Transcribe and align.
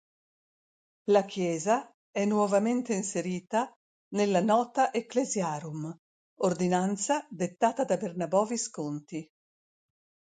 La 1.09 1.25
chiesa 1.25 1.95
è 2.09 2.25
nuovamente 2.25 2.95
inserita 2.95 3.71
nella 4.15 4.41
"nota 4.41 4.91
ecclesiarum" 4.91 5.95
ordinanza 6.39 7.23
dettata 7.29 7.83
da 7.83 7.97
Bernabò 7.97 8.43
Visconti. 8.45 9.29